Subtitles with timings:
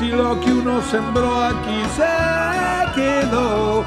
[0.00, 3.84] si lo que uno sembró aquí se quedó.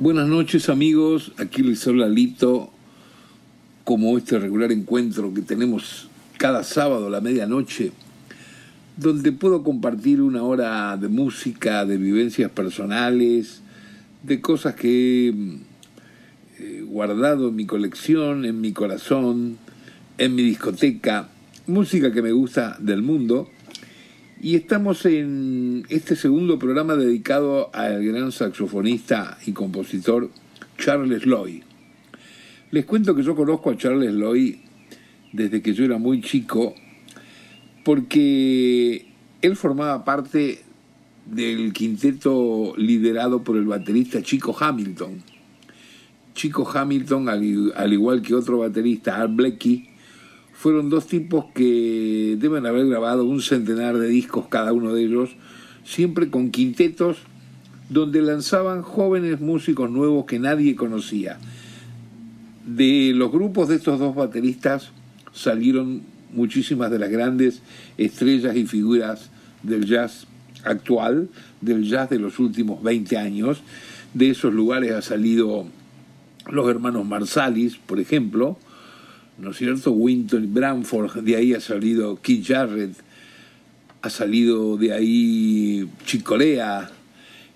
[0.00, 2.08] Buenas noches amigos, aquí les habla
[3.84, 7.92] como este regular encuentro que tenemos cada sábado a la medianoche,
[8.96, 13.62] donde puedo compartir una hora de música, de vivencias personales,
[14.24, 15.60] de cosas que
[16.62, 19.56] eh, guardado en mi colección, en mi corazón,
[20.18, 21.30] en mi discoteca,
[21.66, 23.48] música que me gusta del mundo.
[24.42, 30.28] Y estamos en este segundo programa dedicado al gran saxofonista y compositor
[30.76, 31.62] Charles Lloyd.
[32.72, 34.56] Les cuento que yo conozco a Charles Lloyd
[35.32, 36.74] desde que yo era muy chico,
[37.84, 39.06] porque
[39.40, 40.60] él formaba parte
[41.24, 45.29] del quinteto liderado por el baterista Chico Hamilton
[46.40, 49.90] Chico Hamilton, al, igual que otro baterista, Art Blecky,
[50.54, 55.36] fueron dos tipos que deben haber grabado un centenar de discos cada uno de ellos,
[55.84, 57.18] siempre con quintetos
[57.90, 61.38] donde lanzaban jóvenes músicos nuevos que nadie conocía.
[62.66, 64.92] De los grupos de estos dos bateristas
[65.34, 66.00] salieron
[66.32, 67.60] muchísimas de las grandes
[67.98, 69.28] estrellas y figuras
[69.62, 70.26] del jazz
[70.64, 71.28] actual,
[71.60, 73.60] del jazz de los últimos 20 años.
[74.14, 75.66] De esos lugares ha salido
[76.48, 78.58] los hermanos Marsalis, por ejemplo,
[79.38, 79.92] ¿no es cierto?
[79.92, 82.94] Winton Branford, de ahí ha salido Keith Jarrett,
[84.02, 86.90] ha salido de ahí Chicolea,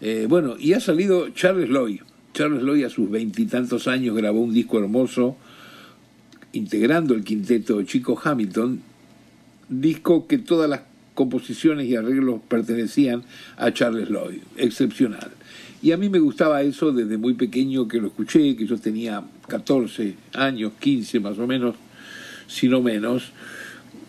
[0.01, 2.01] eh, bueno, y ha salido Charles Lloyd.
[2.35, 5.37] Charles Lloyd a sus veintitantos años grabó un disco hermoso
[6.53, 8.81] integrando el quinteto Chico Hamilton,
[9.69, 10.83] disco que todas las
[11.15, 13.23] composiciones y arreglos pertenecían
[13.57, 15.31] a Charles Lloyd, excepcional.
[15.85, 19.23] Y a mí me gustaba eso desde muy pequeño que lo escuché, que yo tenía
[19.49, 21.77] 14 años, 15 más o menos,
[22.47, 23.33] si no menos.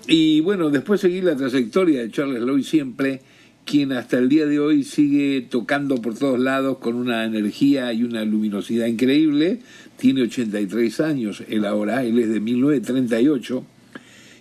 [0.08, 3.19] Y bueno, después seguí la trayectoria de Charles Lloyd siempre,
[3.66, 8.03] quien hasta el día de hoy sigue tocando por todos lados con una energía y
[8.03, 9.59] una luminosidad increíble.
[9.97, 13.66] Tiene 83 años él ahora, él es de 1938.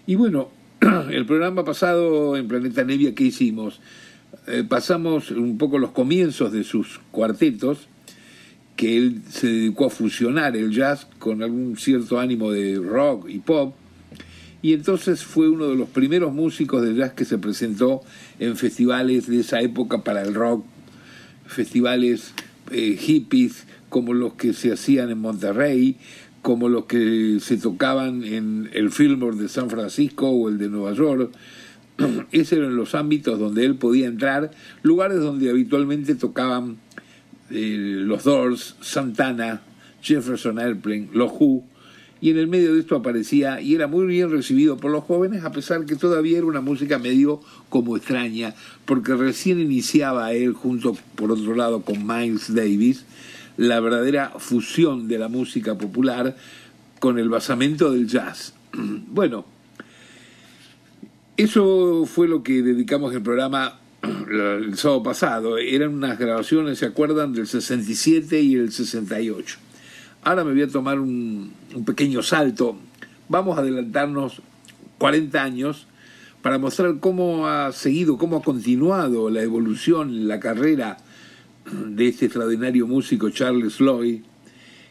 [0.06, 0.50] Y bueno,
[1.11, 3.81] el programa pasado en Planeta Nevia, ¿qué hicimos?
[4.47, 7.88] Eh, pasamos un poco los comienzos de sus cuartetos,
[8.77, 13.38] que él se dedicó a fusionar el jazz con algún cierto ánimo de rock y
[13.38, 13.75] pop,
[14.60, 18.03] y entonces fue uno de los primeros músicos de jazz que se presentó
[18.38, 20.65] en festivales de esa época para el rock,
[21.47, 22.32] festivales
[22.71, 25.97] eh, hippies como los que se hacían en Monterrey,
[26.43, 30.93] como los que se tocaban en el Fillmore de San Francisco o el de Nueva
[30.93, 31.31] York,
[32.32, 34.50] Esos eran los ámbitos donde él podía entrar,
[34.82, 36.77] lugares donde habitualmente tocaban
[37.50, 39.62] eh, los Doors, Santana,
[40.03, 41.65] Jefferson Airplane, los Who,
[42.21, 45.44] y en el medio de esto aparecía y era muy bien recibido por los jóvenes,
[45.44, 48.55] a pesar que todavía era una música medio como extraña,
[48.87, 53.05] porque recién iniciaba él junto, por otro lado, con Miles Davis,
[53.56, 56.34] la verdadera fusión de la música popular
[56.99, 58.55] con el basamento del jazz.
[59.09, 59.44] Bueno,
[61.37, 65.59] eso fue lo que dedicamos el programa el sábado pasado.
[65.59, 67.33] Eran unas grabaciones, ¿se acuerdan?
[67.33, 69.59] Del 67 y el 68.
[70.23, 71.53] Ahora me voy a tomar un,
[71.84, 72.77] pequeño salto.
[73.28, 74.43] Vamos a adelantarnos
[74.99, 75.87] 40 años
[76.41, 80.99] para mostrar cómo ha seguido, cómo ha continuado la evolución, la carrera
[81.67, 84.23] de este extraordinario músico Charles Lloyd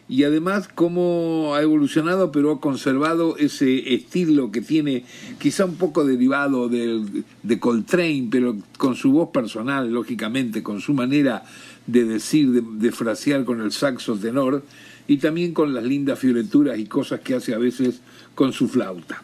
[0.09, 5.05] y además cómo ha evolucionado pero ha conservado ese estilo que tiene
[5.39, 10.93] quizá un poco derivado del, de Coltrane pero con su voz personal lógicamente con su
[10.93, 11.43] manera
[11.87, 14.63] de decir de, frasear con el saxo tenor
[15.07, 17.99] y también con las lindas fioreturas y cosas que hace a veces
[18.35, 19.21] con su flauta.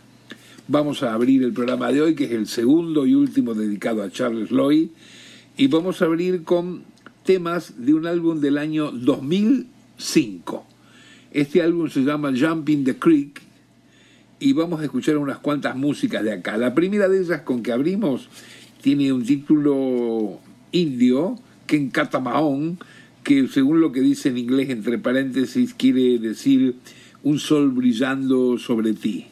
[0.68, 4.12] Vamos a abrir el programa de hoy que es el segundo y último dedicado a
[4.12, 4.90] Charles Lloyd
[5.58, 6.84] y vamos a abrir con
[7.24, 10.69] temas de un álbum del año 2005
[11.32, 13.42] este álbum se llama Jumping the Creek
[14.40, 16.58] y vamos a escuchar unas cuantas músicas de acá.
[16.58, 18.30] La primera de ellas con que abrimos
[18.82, 20.40] tiene un título
[20.72, 21.38] indio,
[21.68, 22.80] Ken Katamahon,
[23.24, 26.76] que según lo que dice en inglés entre paréntesis quiere decir
[27.24, 29.28] un sol brillando sobre ti.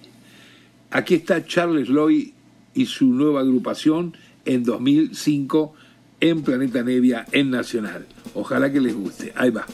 [0.91, 2.29] Aquí está Charles Lloyd
[2.73, 4.15] y su nueva agrupación
[4.45, 5.73] en 2005
[6.19, 8.05] en Planeta Nevia en Nacional.
[8.33, 9.33] Ojalá que les guste.
[9.35, 9.65] Ahí va.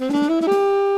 [0.00, 0.80] Mm-hmm.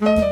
[0.00, 0.29] Mm-hmm.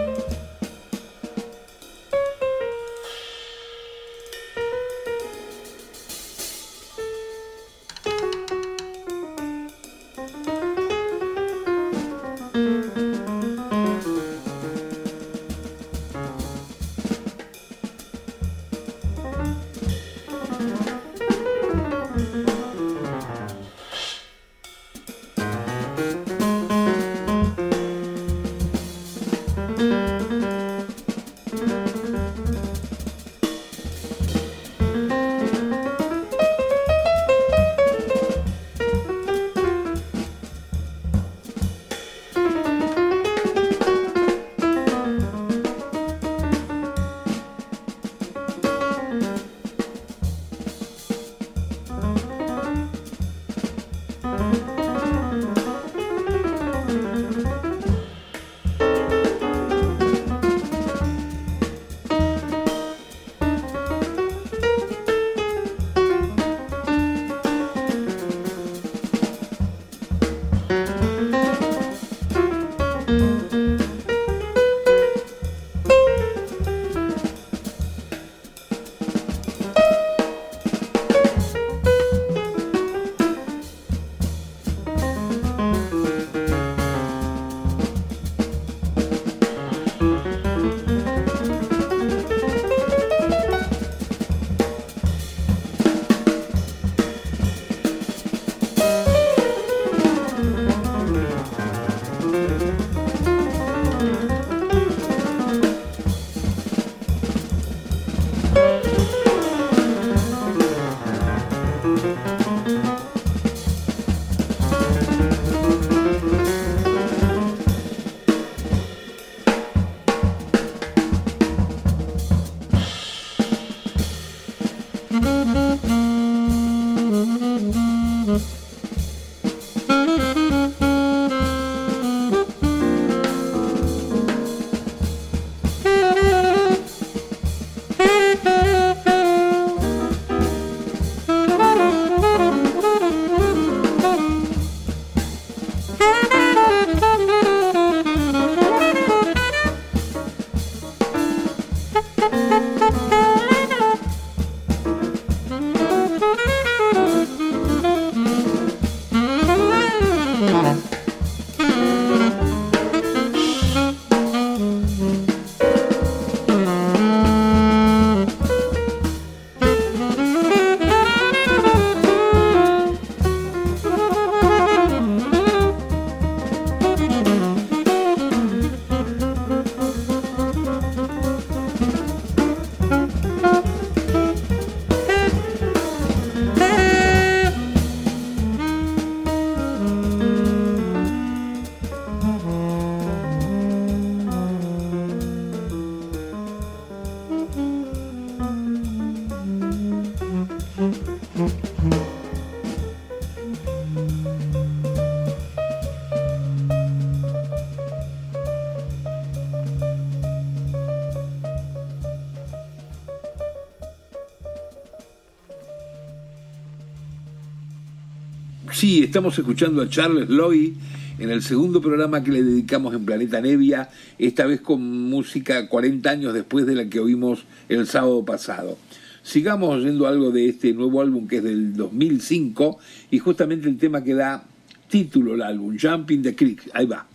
[218.72, 220.72] Sí, estamos escuchando a Charles Lloyd
[221.18, 226.08] en el segundo programa que le dedicamos en Planeta Nevia, esta vez con música 40
[226.08, 228.78] años después de la que oímos el sábado pasado.
[229.22, 232.78] Sigamos oyendo algo de este nuevo álbum que es del 2005
[233.10, 234.44] y justamente el tema que da
[234.88, 236.70] título al álbum, Jumping the Creek.
[236.72, 237.06] Ahí va.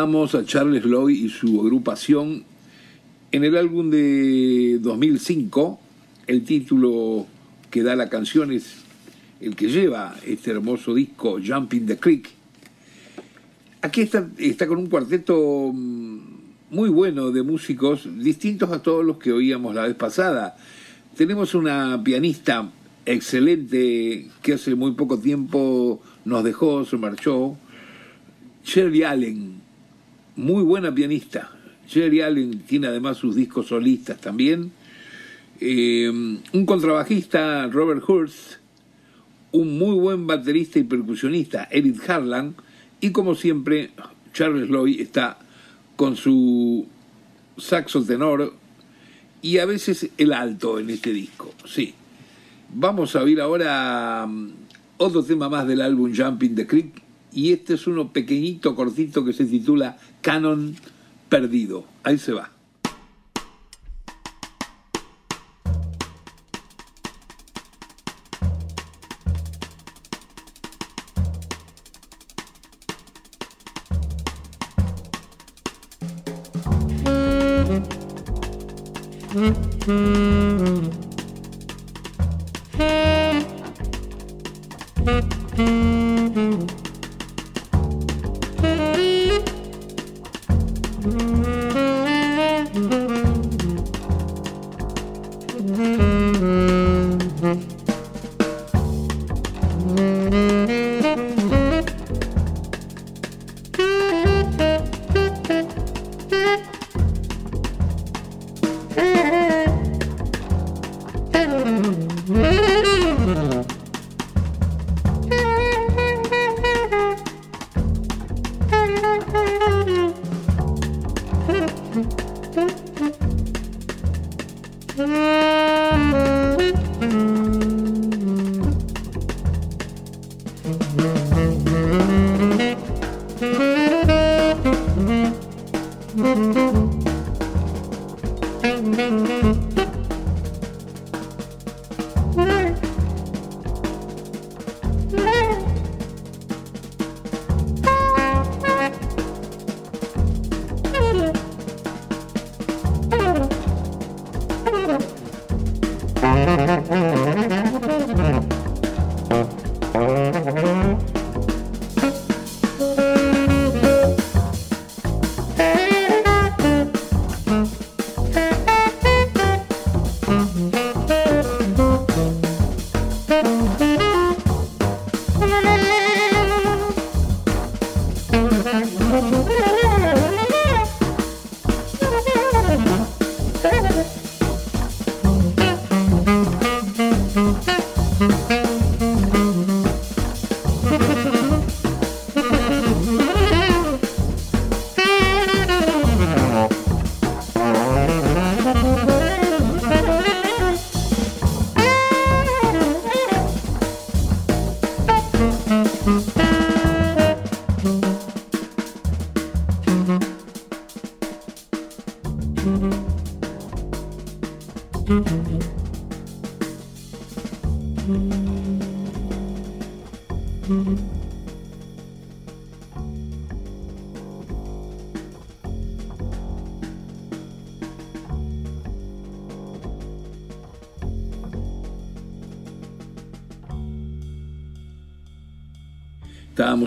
[0.00, 2.42] A Charles Lloyd y su agrupación
[3.32, 5.78] en el álbum de 2005.
[6.26, 7.26] El título
[7.70, 8.76] que da la canción es
[9.42, 12.30] el que lleva este hermoso disco, Jumping the Creek.
[13.82, 16.18] Aquí está, está con un cuarteto mm,
[16.70, 20.56] muy bueno de músicos, distintos a todos los que oíamos la vez pasada.
[21.14, 22.70] Tenemos una pianista
[23.04, 27.58] excelente que hace muy poco tiempo nos dejó, se marchó,
[28.64, 29.59] Sherry Allen,
[30.40, 31.50] muy buena pianista.
[31.88, 34.72] Sherry Allen tiene además sus discos solistas también.
[35.60, 38.54] Eh, un contrabajista, Robert Hurst,
[39.52, 42.54] un muy buen baterista y percusionista, Eric Harlan,
[43.00, 43.90] y como siempre,
[44.32, 45.38] Charles Lloyd está
[45.96, 46.86] con su
[47.56, 48.54] saxo tenor
[49.42, 51.52] y a veces el alto en este disco.
[51.66, 51.94] Sí.
[52.72, 54.50] Vamos a oír ahora um,
[54.96, 56.99] otro tema más del álbum Jumping the Creek
[57.32, 60.76] y este es uno pequeñito, cortito que se titula Canon
[61.28, 61.84] Perdido.
[62.02, 62.50] Ahí se va.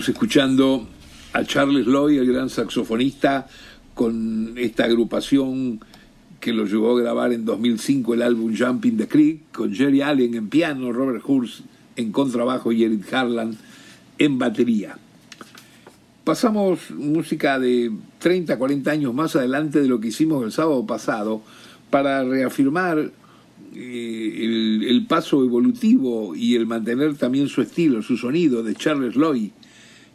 [0.03, 0.87] Estábamos escuchando
[1.31, 3.47] a Charles Lloyd, el gran saxofonista,
[3.93, 5.79] con esta agrupación
[6.41, 10.33] que lo llevó a grabar en 2005 el álbum Jumping the Creek, con Jerry Allen
[10.33, 11.61] en piano, Robert Hurst
[11.95, 13.55] en contrabajo y Eric Harlan
[14.17, 14.97] en batería.
[16.25, 17.89] Pasamos música de
[18.19, 21.41] 30, 40 años más adelante de lo que hicimos el sábado pasado
[21.89, 23.09] para reafirmar
[23.73, 29.51] eh, el, paso evolutivo y el mantener también su estilo, su sonido de Charles Lloyd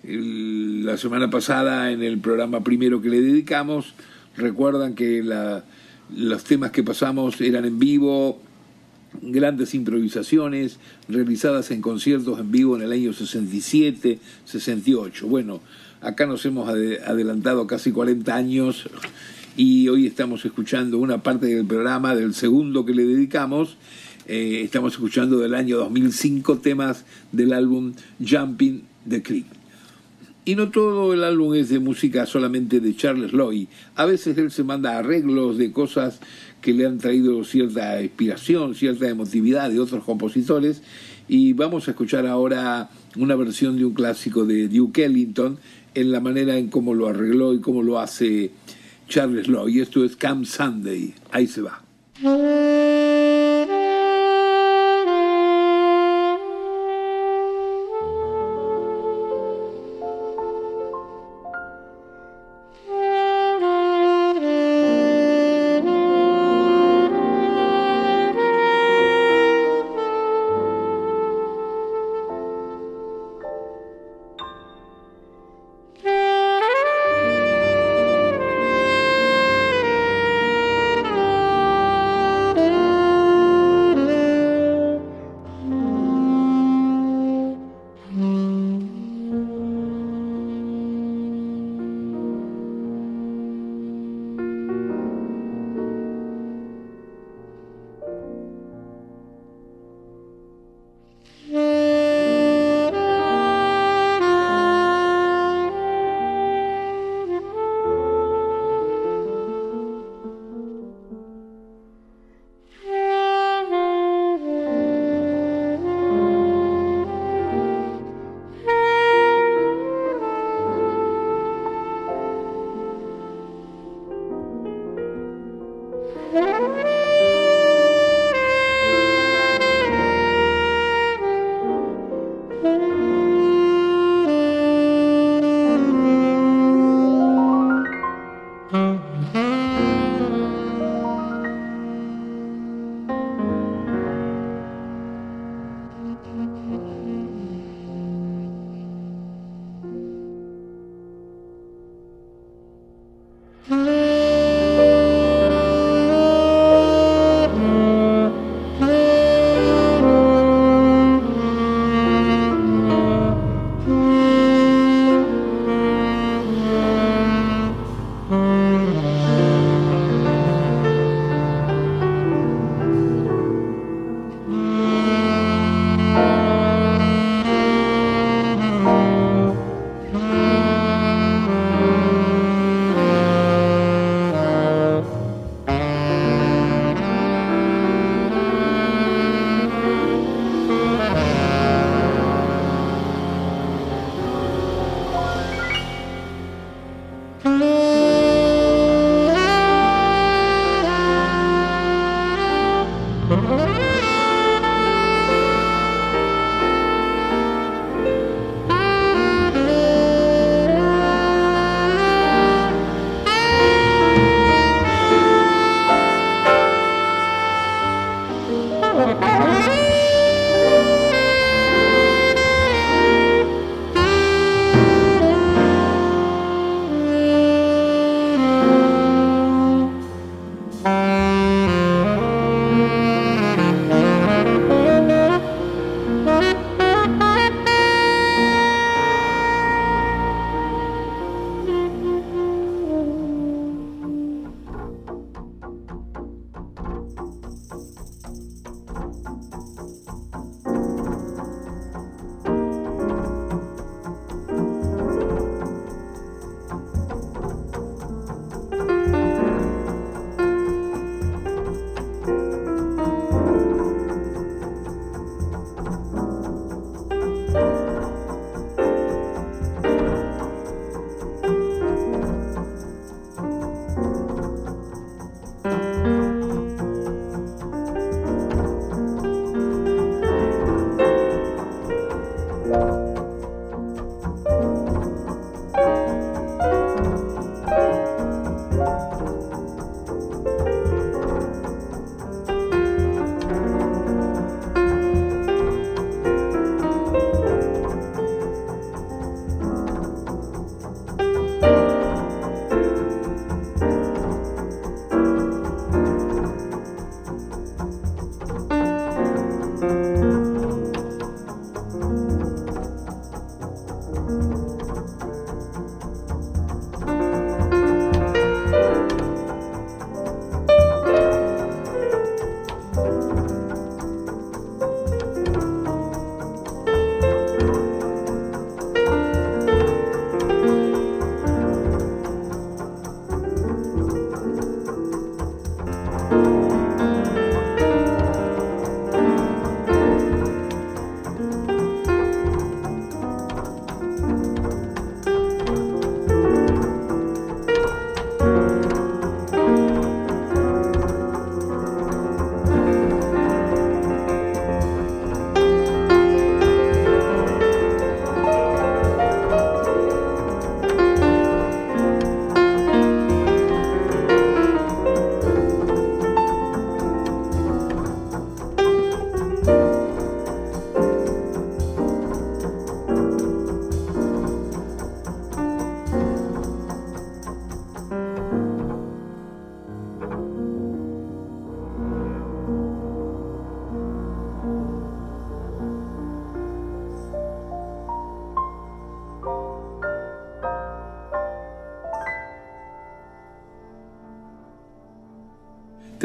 [0.04, 3.94] la semana pasada en el programa primero que le dedicamos,
[4.36, 5.22] recuerdan que
[6.14, 8.40] los temas que pasamos eran en vivo
[9.22, 15.26] grandes improvisaciones realizadas en conciertos en vivo en el año 67, 68.
[15.26, 15.60] Bueno,
[16.00, 18.88] acá nos hemos adelantado casi 40 años
[19.56, 23.76] y hoy estamos escuchando una parte del programa, del segundo que le dedicamos.
[24.26, 29.57] Eh, estamos escuchando del año 2005 temas del álbum Jumping the Creek.
[30.48, 33.66] Y no todo el álbum es de música solamente de Charles Lloyd.
[33.96, 36.20] A veces él se manda arreglos de cosas
[36.62, 40.80] que le han traído cierta inspiración, cierta emotividad de otros compositores.
[41.28, 45.58] Y vamos a escuchar ahora una versión de un clásico de Duke Ellington
[45.92, 48.50] en la manera en cómo lo arregló y cómo lo hace
[49.06, 49.82] Charles Lloyd.
[49.82, 51.12] Esto es Camp Sunday.
[51.30, 51.82] Ahí se va.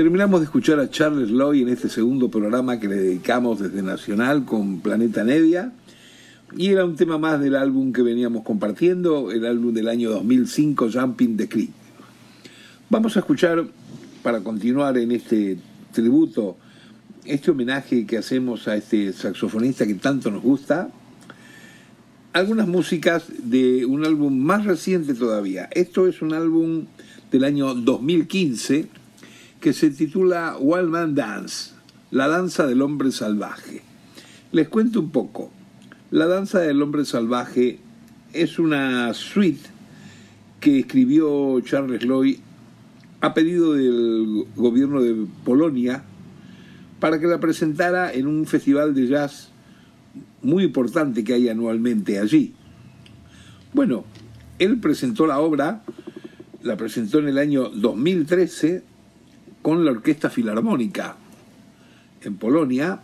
[0.04, 4.44] Terminamos de escuchar a Charles Lloyd en este segundo programa que le dedicamos desde Nacional
[4.44, 5.72] con Planeta Nevia.
[6.58, 10.90] Y era un tema más del álbum que veníamos compartiendo, el álbum del año 2005,
[10.92, 11.70] Jumping the Creek.
[12.90, 13.66] Vamos a escuchar,
[14.22, 15.58] para continuar en este
[15.94, 16.58] tributo,
[17.24, 20.90] este homenaje que hacemos a este saxofonista que tanto nos gusta,
[22.34, 25.70] algunas músicas de un álbum más reciente todavía.
[25.72, 26.88] Esto es un álbum
[27.32, 29.02] del año 2015
[29.64, 31.72] que se titula Wild Man Dance,
[32.12, 33.82] la danza del hombre salvaje.
[34.52, 35.54] Les cuento un poco.
[36.12, 37.80] La danza del hombre salvaje
[38.34, 39.70] es una suite
[40.60, 42.40] que escribió Charles Lloyd
[43.22, 46.04] a pedido del gobierno de Polonia
[47.00, 49.48] para que la presentara en un festival de jazz
[50.42, 52.54] muy importante que hay anualmente allí.
[53.72, 54.04] Bueno,
[54.60, 55.84] él presentó la obra,
[56.64, 58.92] la presentó en el año 2013
[59.64, 61.16] con la Orquesta Filarmónica
[62.22, 63.00] en Polonia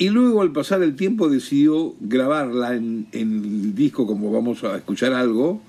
[0.00, 5.12] y luego al pasar el tiempo decidió grabarla en, el disco como vamos a escuchar
[5.12, 5.60] algo,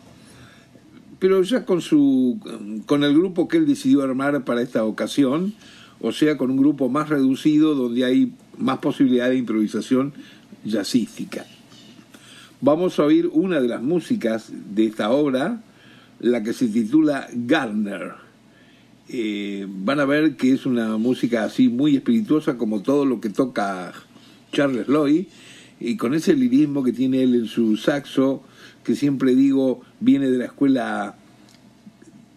[1.19, 2.39] pero ya con, su,
[2.85, 5.53] con el grupo que él decidió armar para esta ocasión,
[5.99, 10.13] o sea, con un grupo más reducido donde hay más posibilidad de improvisación
[10.63, 11.45] jazzística.
[12.61, 15.61] Vamos a oír una de las músicas de esta obra,
[16.21, 18.13] la que se titula Garner.
[19.13, 23.29] Eh, van a ver que es una música así muy espirituosa como todo lo que
[23.29, 23.91] toca
[24.53, 25.25] Charles Lloyd
[25.81, 28.41] y con ese lirismo que tiene él en su saxo,
[28.85, 31.15] que siempre digo viene de la escuela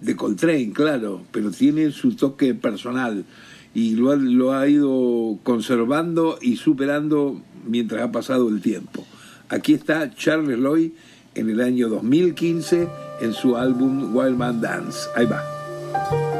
[0.00, 3.24] de Coltrane, claro, pero tiene su toque personal
[3.72, 9.06] y lo ha, lo ha ido conservando y superando mientras ha pasado el tiempo.
[9.48, 10.90] Aquí está Charles Lloyd
[11.36, 12.88] en el año 2015
[13.20, 14.98] en su álbum Wild Man Dance.
[15.14, 16.33] Ahí va.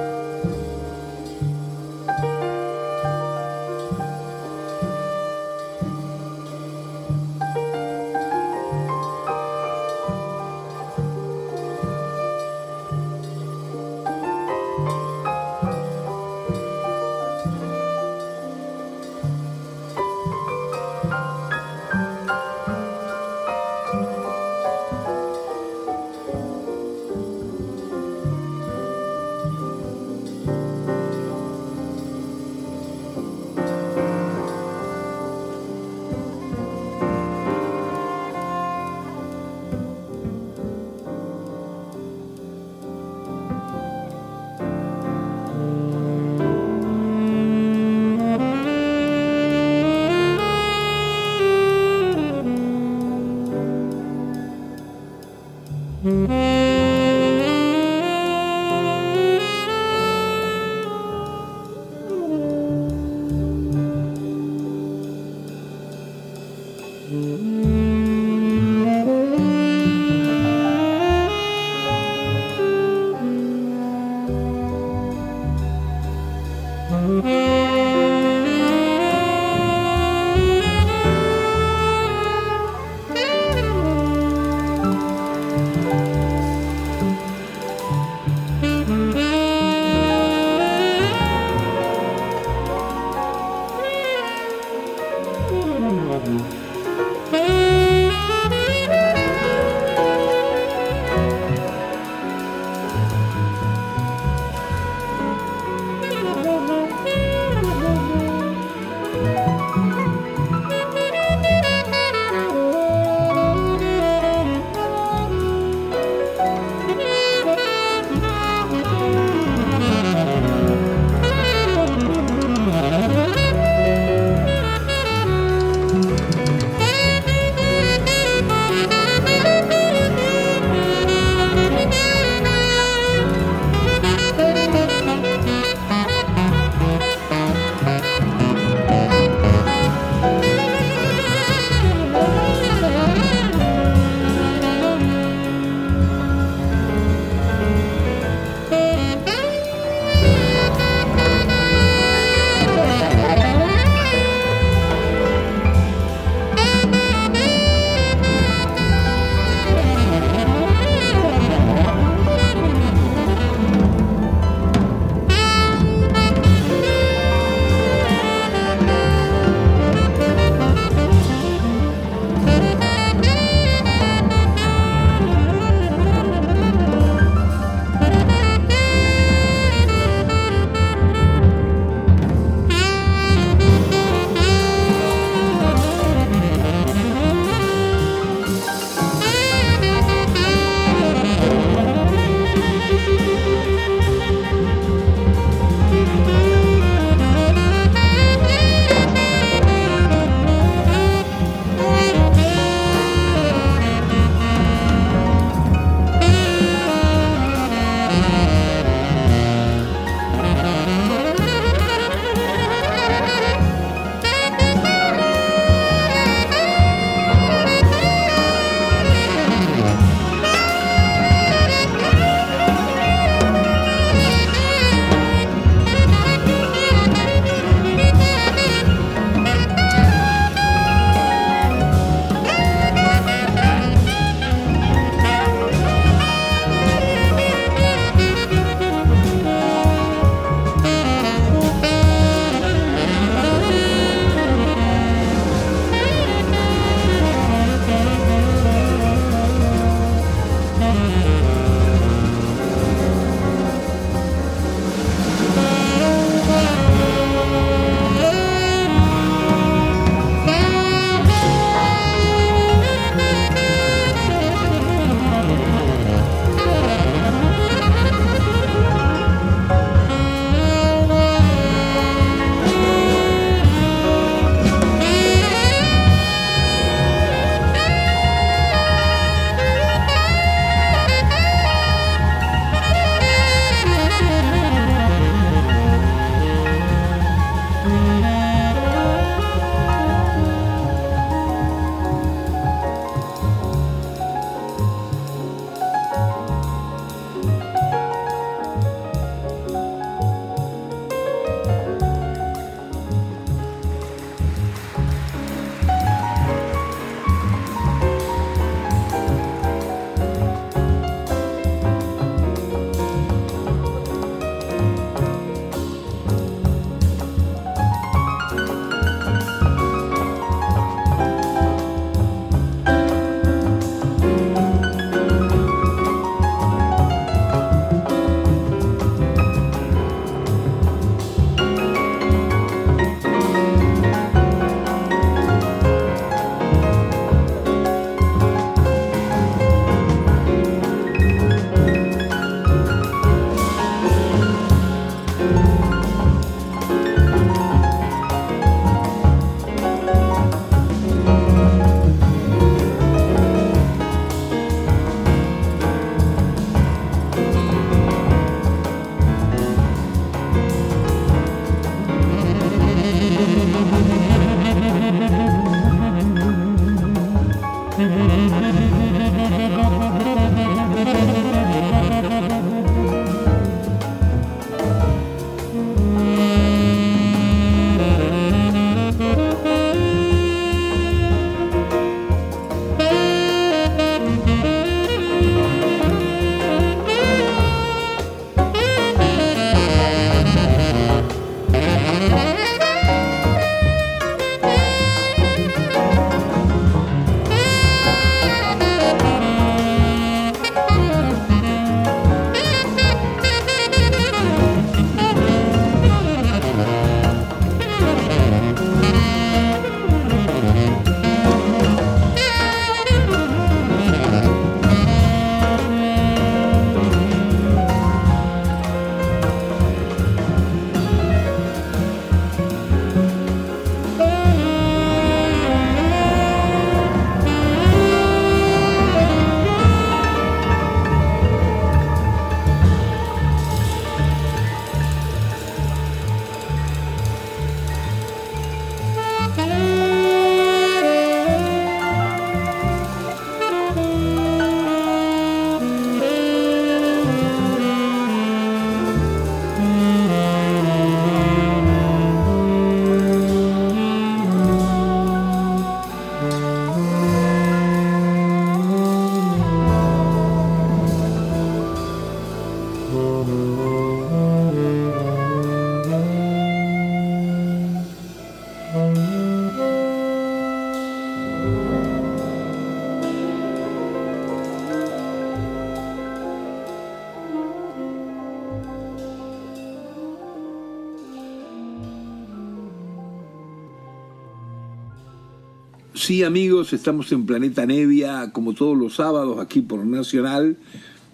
[486.25, 490.79] Sí, amigos, estamos en Planeta Nevia como todos los sábados aquí por Nacional.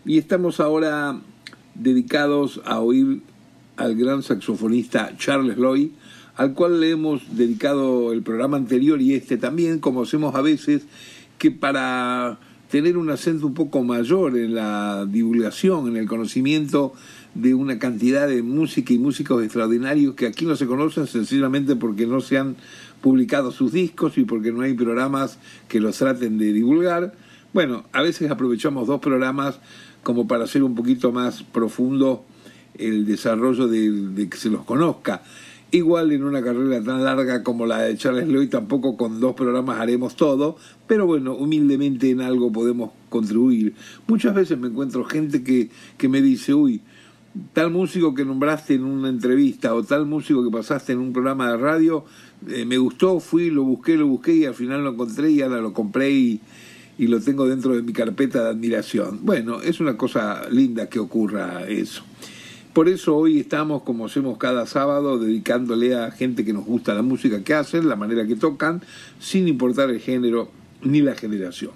[0.05, 1.21] Y estamos ahora
[1.83, 3.23] dedicados a oír
[3.77, 5.89] al gran saxofonista Charles Lloyd,
[6.37, 10.83] al cual le hemos dedicado el programa anterior y este también, como hacemos a veces,
[11.39, 12.39] que para
[12.71, 16.93] tener un acento un poco mayor en la divulgación, en el conocimiento
[17.35, 22.07] de una cantidad de música y músicos extraordinarios que aquí no se conocen sencillamente porque
[22.07, 22.57] no se han
[23.01, 27.15] publicado sus discos y porque no hay programas que los traten de divulgar.
[27.53, 29.59] Bueno, a veces aprovechamos dos programas
[30.03, 32.25] como para hacer un poquito más profundo
[32.79, 35.23] el desarrollo de, que se los conozca.
[35.73, 39.79] Igual en una carrera tan larga como la de Charles Lloyd tampoco con dos programas
[39.79, 40.57] haremos todo,
[40.89, 43.75] pero bueno, humildemente en algo podemos contribuir.
[44.09, 46.81] Muchas veces me encuentro gente que, que me dice, uy,
[47.53, 51.53] tal músico que nombraste en una entrevista o tal músico que pasaste en un programa
[51.53, 52.05] de radio,
[52.49, 55.61] eh, me gustó, fui, lo busqué, lo busqué y al final lo encontré y ahora
[55.61, 56.41] lo compré y,
[57.01, 59.21] y lo tengo dentro de mi carpeta de admiración.
[59.23, 62.03] Bueno, es una cosa linda que ocurra eso.
[62.75, 67.01] Por eso hoy estamos, como hacemos cada sábado, dedicándole a gente que nos gusta la
[67.01, 68.83] música que hacen, la manera que tocan,
[69.19, 70.51] sin importar el género
[70.83, 71.71] ni la generación.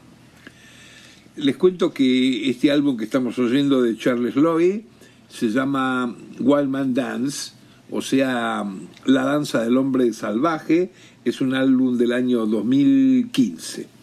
[1.37, 4.83] Les cuento que este álbum que estamos oyendo de Charles Lloyd
[5.31, 7.53] se llama Wild Man Dance,
[7.91, 8.63] o sea,
[9.07, 10.93] La danza del hombre salvaje,
[11.25, 13.94] es un álbum del año 2015.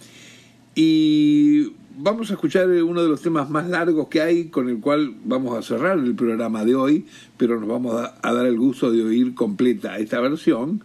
[0.84, 5.14] Y vamos a escuchar uno de los temas más largos que hay, con el cual
[5.26, 7.06] vamos a cerrar el programa de hoy,
[7.38, 10.84] pero nos vamos a, dar el gusto de oír completa esta versión,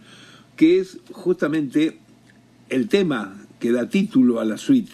[0.55, 1.97] que es justamente
[2.69, 4.91] el tema que da título a la suite.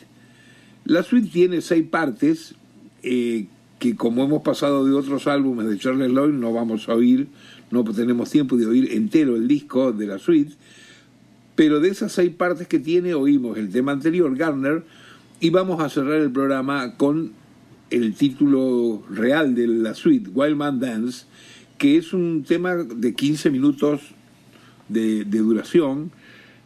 [0.85, 2.55] La suite tiene seis partes,
[3.01, 3.47] eh,
[3.79, 7.27] que como hemos pasado de otros álbumes de Charles Lloyd, no vamos a oír,
[7.71, 10.53] no tenemos tiempo de oír entero el disco de la suite,
[11.55, 14.83] pero de esas seis partes que tiene oímos el tema anterior, Garner,
[15.39, 17.33] y vamos a cerrar el programa con
[17.89, 21.25] el título real de la suite, Wild Man Dance,
[21.77, 24.01] que es un tema de 15 minutos
[24.89, 26.11] de, duración.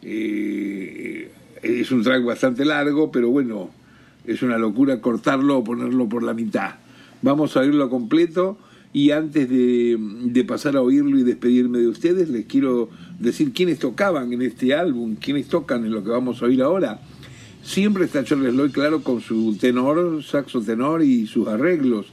[0.02, 1.30] Eh,
[1.62, 3.70] es un track bastante largo, pero bueno,
[4.26, 6.76] es una locura cortarlo o ponerlo por la mitad.
[7.20, 8.58] Vamos a oírlo completo
[8.92, 13.78] y antes de, de, pasar a oírlo y despedirme de ustedes, les quiero decir quiénes
[13.78, 17.00] tocaban en este álbum, quiénes tocan en lo que vamos a oír ahora.
[17.62, 22.06] Siempre está Charles Lloyd, claro, con su tenor, saxo tenor y sus arreglos,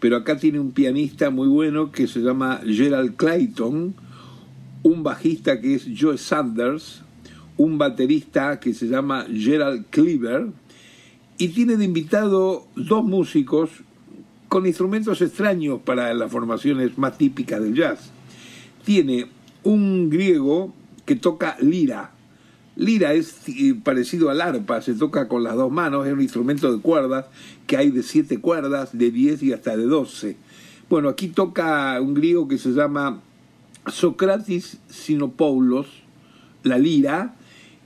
[0.00, 3.94] pero acá tiene un pianista muy bueno que se llama Gerald Clayton,
[4.82, 7.02] un bajista que es Joe Sanders,
[7.56, 10.48] un baterista que se llama Gerald Cleaver,
[11.36, 13.70] y tiene de invitado dos músicos
[14.48, 18.10] con instrumentos extraños para las formaciones más típicas del jazz.
[18.84, 19.26] Tiene
[19.64, 20.72] un griego
[21.04, 22.12] que toca lira.
[22.76, 26.72] Lira es eh, parecido al arpa, se toca con las dos manos, es un instrumento
[26.72, 27.26] de cuerdas
[27.66, 30.36] que hay de siete cuerdas, de diez y hasta de doce.
[30.90, 33.20] Bueno, aquí toca un griego que se llama
[33.86, 35.86] Socrates Sinopoulos,
[36.62, 37.36] la lira,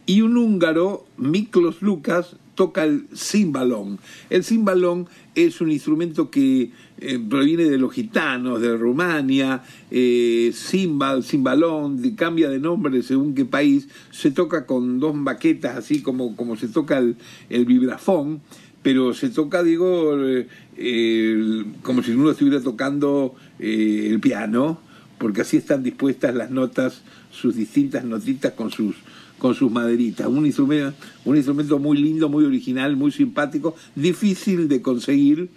[0.06, 4.00] y un húngaro, Miklos Lucas, toca el cimbalón.
[4.30, 5.06] El cimbalón
[5.36, 12.48] es un instrumento que eh, proviene de los gitanos, de Rumania, eh, cimbal, cimbalón, cambia
[12.48, 16.98] de nombre según qué país, se toca con dos baquetas, así como, como se toca
[16.98, 17.14] el,
[17.48, 18.40] el vibrafón,
[18.82, 20.16] pero se toca, digo,
[20.76, 24.80] eh, como si uno estuviera tocando eh, el piano,
[25.18, 28.96] porque así están dispuestas las notas, sus distintas notitas con sus
[29.38, 30.26] con sus maderitas.
[30.26, 35.50] Un instrumento, un instrumento muy lindo, muy original, muy simpático, difícil de conseguir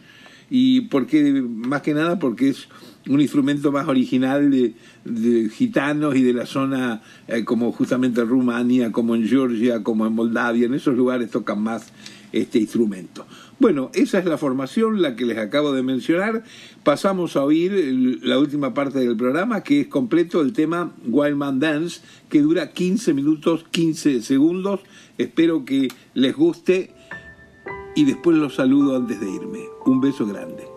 [0.49, 2.67] y porque más que nada porque es
[3.07, 9.15] un instrumento más original de, gitanos y de la zona eh, como justamente Rumania, como
[9.15, 11.93] en Georgia, como en Moldavia, en esos lugares tocan más
[12.31, 13.25] este instrumento.
[13.59, 16.43] Bueno, esa es la formación, la que les acabo de mencionar.
[16.83, 21.59] Pasamos a oír la última parte del programa, que es completo el tema Wild Man
[21.59, 24.79] Dance, que dura 15 minutos 15 segundos.
[25.17, 26.91] Espero que les guste
[27.95, 29.59] y después los saludo antes de irme.
[29.85, 30.70] Un beso grande.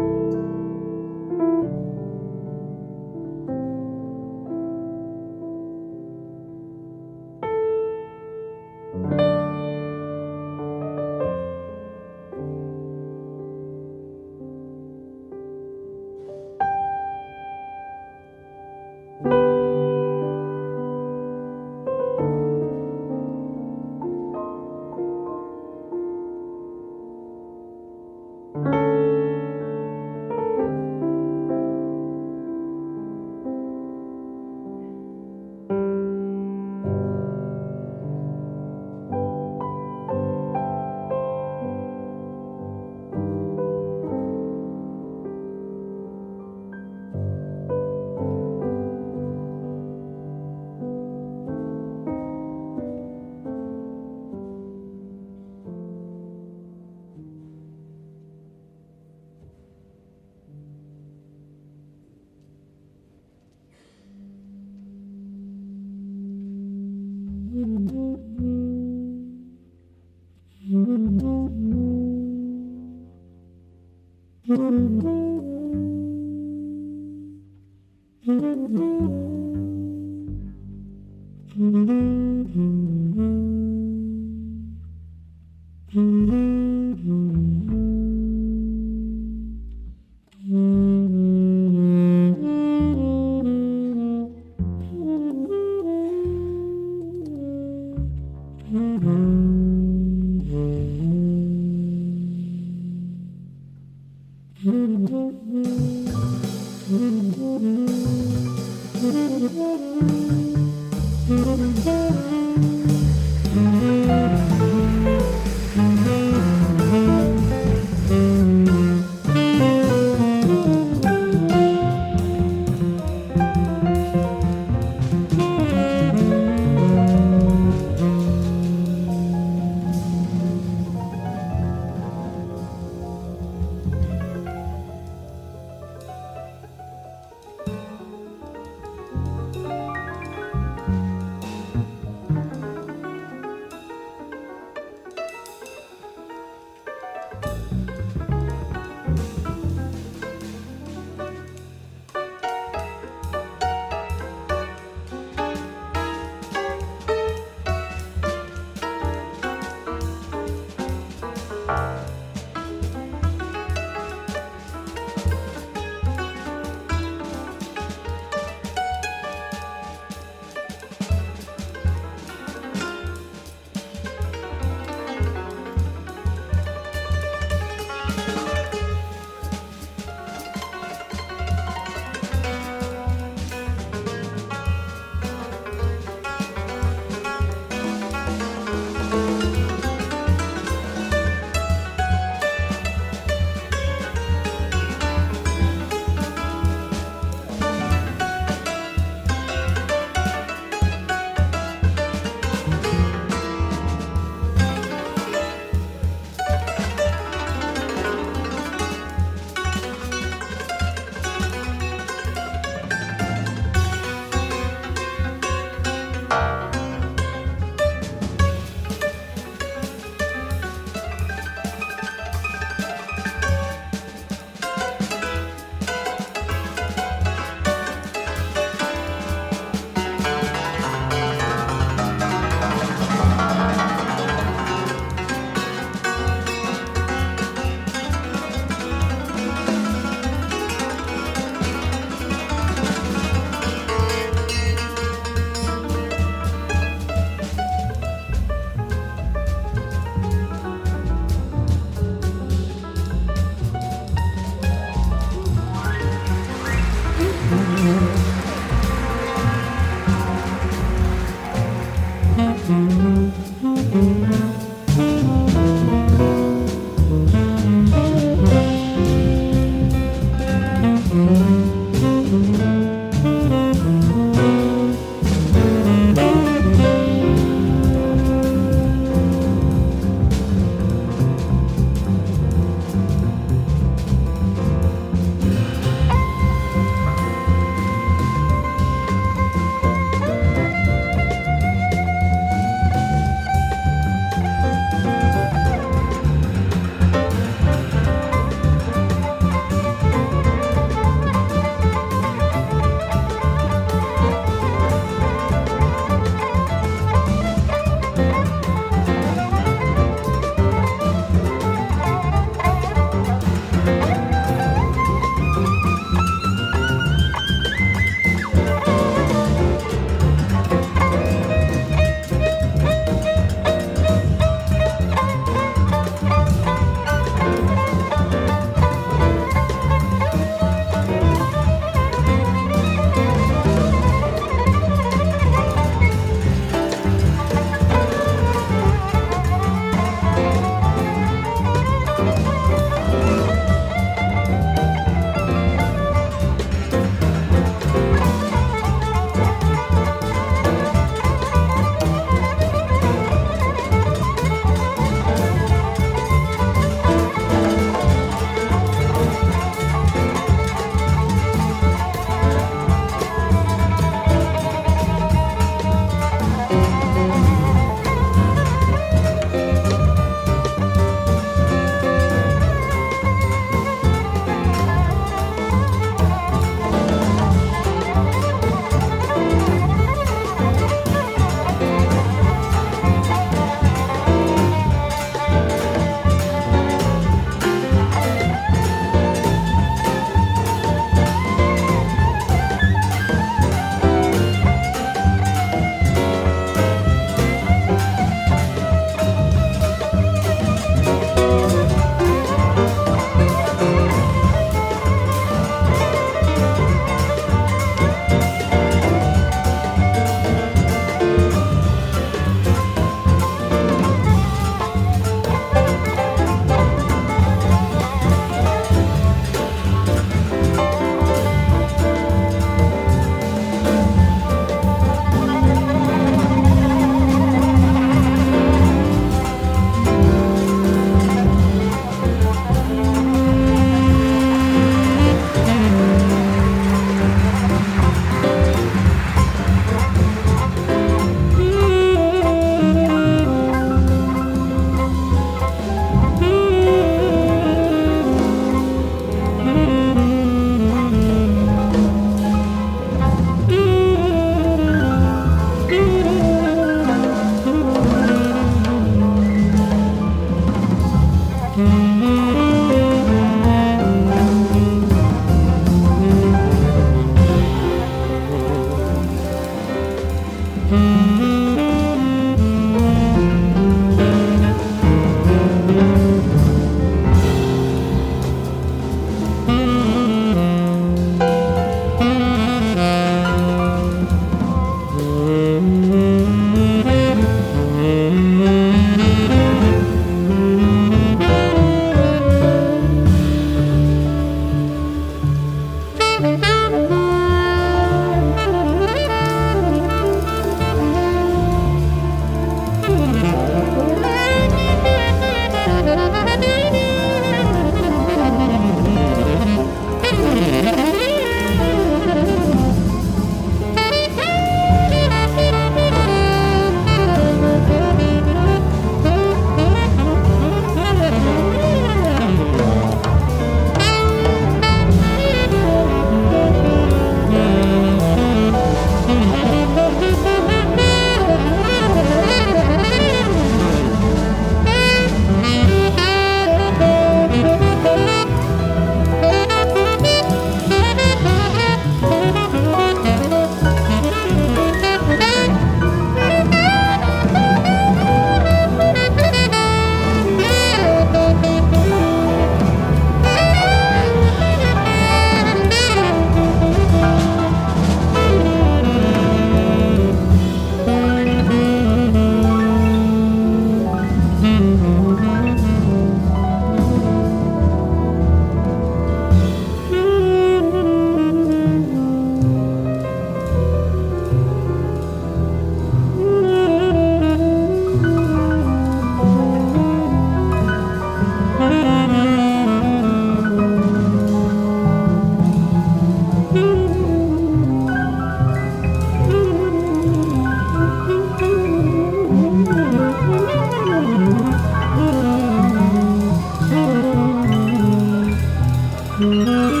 [599.41, 600.00] Música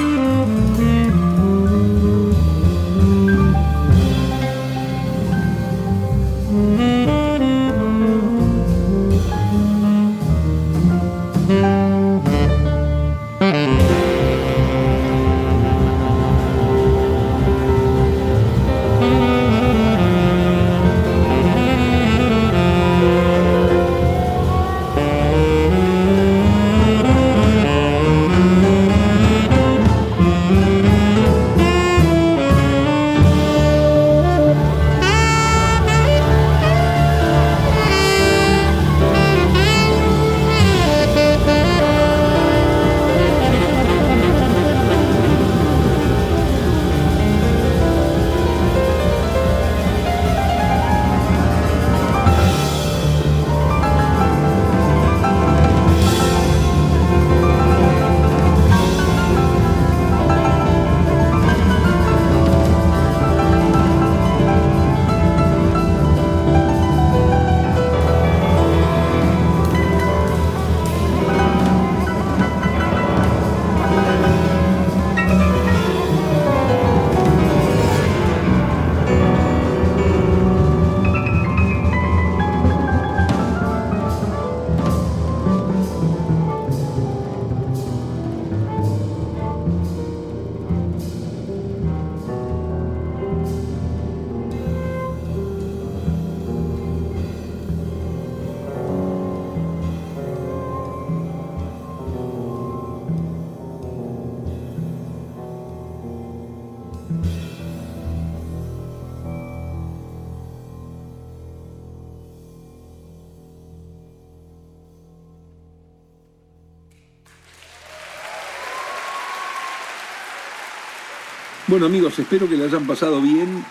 [121.71, 123.63] Bueno amigos, espero que les hayan pasado bien,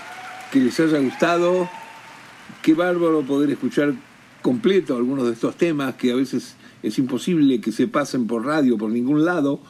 [0.50, 1.68] que les haya gustado.
[2.62, 3.92] Qué bárbaro poder escuchar
[4.40, 8.78] completo algunos de estos temas que a veces es imposible que se pasen por radio,
[8.78, 9.60] por ningún lado.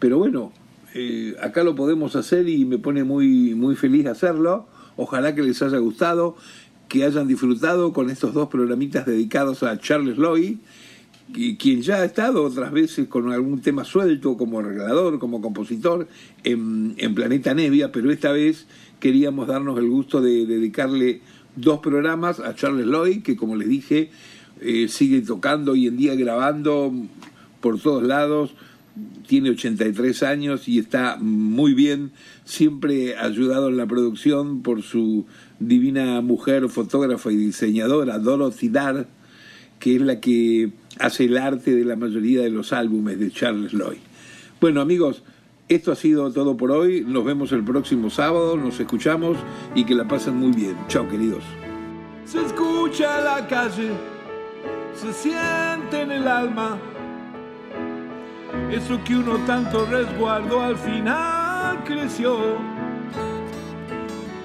[0.00, 0.52] Pero bueno,
[0.94, 4.66] eh, acá lo podemos hacer y me pone muy, muy feliz hacerlo.
[4.96, 6.36] Ojalá que les haya gustado,
[6.88, 10.56] que hayan disfrutado con estos dos programitas dedicados a Charles Lloyd
[11.32, 16.08] quien ya ha estado otras veces con algún tema suelto como arreglador, como compositor
[16.44, 18.66] en, Planeta Nevia, pero esta vez
[19.00, 21.20] queríamos darnos el gusto de dedicarle
[21.56, 24.10] dos programas a Charles Lloyd, que como les dije,
[24.60, 26.92] eh, sigue tocando hoy en día grabando
[27.60, 28.54] por todos lados,
[29.26, 32.12] tiene 83 años y está muy bien,
[32.44, 35.26] siempre ayudado en la producción por su
[35.60, 39.06] divina mujer, fotógrafa y diseñadora, Dorothy Dar,
[39.78, 43.72] que es la que hace el arte de la mayoría de los álbumes de Charles
[43.72, 43.98] Lloyd.
[44.60, 45.22] Bueno amigos,
[45.68, 49.36] esto ha sido todo por hoy, nos vemos el próximo sábado, nos escuchamos
[49.74, 50.76] y que la pasen muy bien.
[50.88, 51.44] Chao queridos.
[52.24, 53.90] Se escucha la calle,
[54.94, 56.78] se siente en el alma
[58.70, 62.56] eso que uno tanto resguardó al final creció.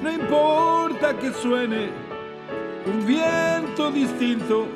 [0.01, 1.89] No importa que suene
[2.85, 4.67] un viento distinto,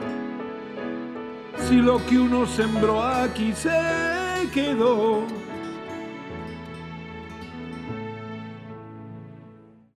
[1.67, 5.25] si lo que uno sembró aquí se quedó.